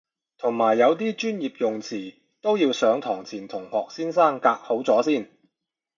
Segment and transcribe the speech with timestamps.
[0.39, 5.29] 同埋有啲專業用詞都要上堂前同學生夾好咗先